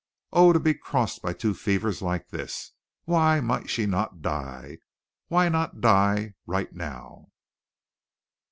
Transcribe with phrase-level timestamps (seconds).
[0.33, 2.71] Oh, to be crossed by two fevers like this!
[3.05, 4.79] Why might she not die?
[5.27, 7.27] Why not die, right now?